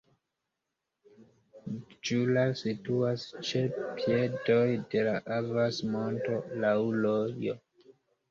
[1.97, 3.61] Djula situas ĉe
[3.99, 4.63] piedoj
[4.95, 7.57] de la Avas-monto, laŭ rojo.